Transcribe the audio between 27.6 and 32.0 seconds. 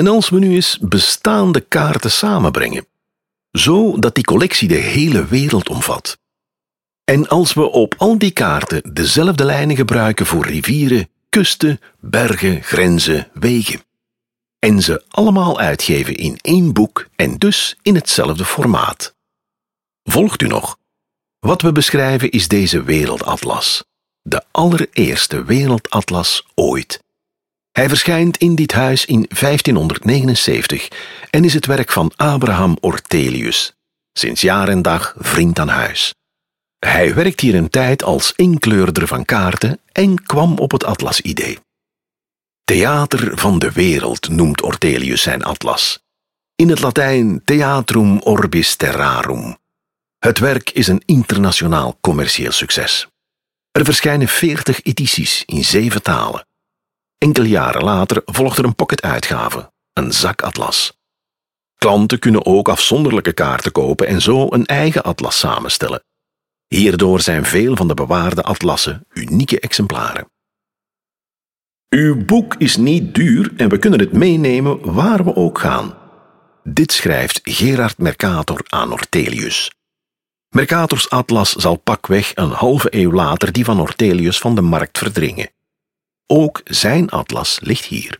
Hij verschijnt in dit huis in 1579 en is het werk